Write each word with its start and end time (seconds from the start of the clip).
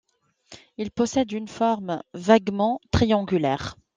Il 0.79 0.89
possède 0.89 1.31
une 1.31 1.47
forme 1.47 2.01
vaguement 2.15 2.81
triangulaire. 2.89 3.75